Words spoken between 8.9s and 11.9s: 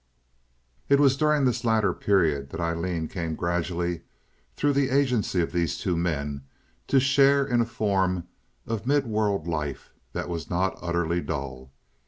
world life that was not utterly dull.